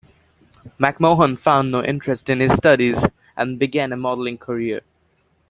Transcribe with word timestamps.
McMahon 0.79 1.37
found 1.37 1.71
no 1.71 1.83
interest 1.83 2.27
in 2.27 2.39
his 2.39 2.51
studies, 2.53 3.05
and 3.37 3.59
began 3.59 3.93
a 3.93 3.95
modelling 3.95 4.39
career. 4.39 4.81